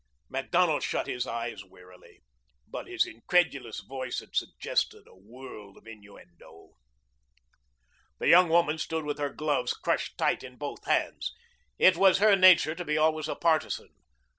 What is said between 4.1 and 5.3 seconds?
had suggested a